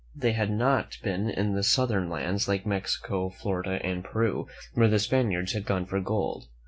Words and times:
They 0.15 0.31
had 0.31 0.49
not 0.49 0.97
been 1.03 1.29
in 1.29 1.53
the 1.53 1.61
southern 1.61 2.09
lands, 2.09 2.47
like 2.47 2.65
Mexico, 2.65 3.29
Florida 3.29 3.79
and 3.85 4.03
Peru, 4.03 4.47
where 4.73 4.87
the 4.87 4.97
Spaniards 4.97 5.53
had 5.53 5.63
gone 5.63 5.85
for 5.85 5.99
gold. 6.01 6.47